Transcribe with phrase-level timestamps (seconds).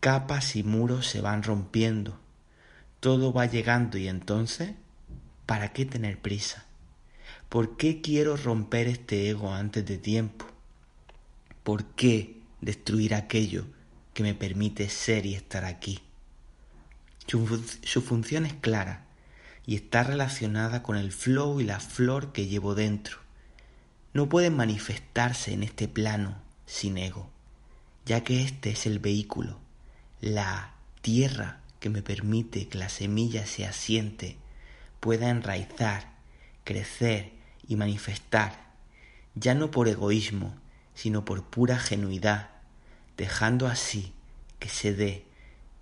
[0.00, 2.18] capas y muros se van rompiendo,
[3.00, 4.74] todo va llegando y entonces,
[5.46, 6.66] ¿para qué tener prisa?
[7.48, 10.46] ¿Por qué quiero romper este ego antes de tiempo?
[11.64, 13.66] ¿Por qué destruir aquello
[14.14, 16.00] que me permite ser y estar aquí?
[17.26, 19.06] Su, función es clara
[19.66, 23.18] y está relacionada con el flow y la flor que llevo dentro.
[24.14, 27.30] No pueden manifestarse en este plano sin ego,
[28.06, 29.58] ya que este es el vehículo
[30.20, 34.36] la tierra que me permite que la semilla se asiente,
[35.00, 36.12] pueda enraizar,
[36.64, 37.32] crecer
[37.66, 38.72] y manifestar,
[39.34, 40.54] ya no por egoísmo,
[40.94, 42.50] sino por pura genuidad,
[43.16, 44.12] dejando así
[44.58, 45.24] que se dé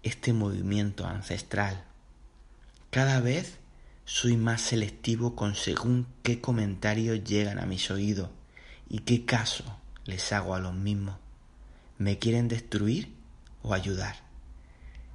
[0.02, 1.84] este movimiento ancestral.
[2.90, 3.58] Cada vez
[4.04, 8.28] soy más selectivo con según qué comentarios llegan a mis oídos
[8.88, 9.64] y qué caso
[10.04, 11.16] les hago a los mismos.
[11.98, 13.14] ¿Me quieren destruir
[13.62, 14.25] o ayudar?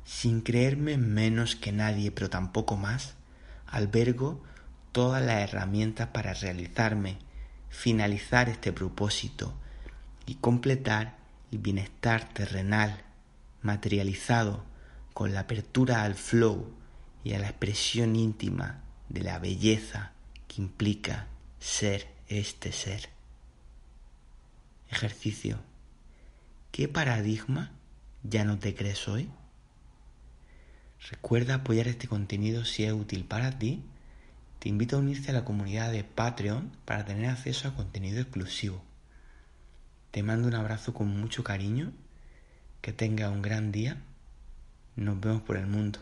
[0.04, 3.16] Sin creerme menos que nadie, pero tampoco más,
[3.68, 4.44] albergo
[4.92, 7.18] todas las herramientas para realizarme,
[7.70, 9.54] finalizar este propósito
[10.26, 11.18] y completar
[11.52, 13.04] el bienestar terrenal
[13.62, 14.64] materializado
[15.14, 16.74] con la apertura al flow
[17.24, 20.14] y a la expresión íntima de la belleza
[20.48, 21.28] que implica
[21.60, 23.10] ser este ser.
[24.90, 25.60] Ejercicio.
[26.72, 27.72] ¿Qué paradigma
[28.24, 29.30] ya no te crees hoy?
[31.10, 33.84] Recuerda apoyar este contenido si es útil para ti.
[34.60, 38.84] Te invito a unirte a la comunidad de Patreon para tener acceso a contenido exclusivo.
[40.12, 41.92] Te mando un abrazo con mucho cariño.
[42.82, 44.02] Que tenga un gran día.
[44.96, 46.00] Nos vemos por el mundo.